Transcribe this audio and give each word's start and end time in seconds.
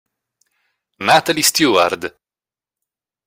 Natalie 0.97 1.43
Steward 1.45 2.09